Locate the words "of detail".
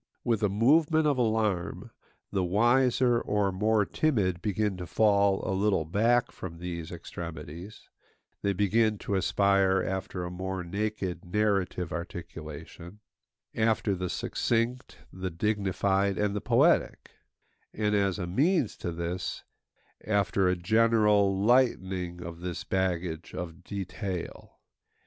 23.35-24.61